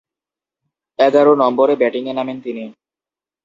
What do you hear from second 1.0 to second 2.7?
এগারো নম্বরে ব্যাটিংয়ে নামেন তিনি।